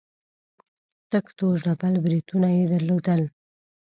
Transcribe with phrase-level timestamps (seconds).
[1.11, 3.21] تک تور ډبل برېتونه يې درلودل.